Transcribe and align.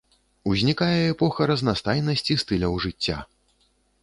Узнікае 0.51 0.95
эпоха 1.11 1.41
разнастайнасці 1.51 2.39
стыляў 2.45 2.73
жыцця. 2.89 3.17